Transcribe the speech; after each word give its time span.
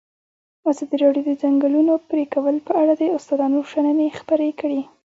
ازادي 0.69 0.95
راډیو 1.03 1.23
د 1.25 1.29
د 1.35 1.39
ځنګلونو 1.41 1.93
پرېکول 2.09 2.55
په 2.67 2.73
اړه 2.81 2.93
د 2.97 3.03
استادانو 3.17 3.59
شننې 3.71 4.07
خپرې 4.19 4.49
کړي. 4.59 4.81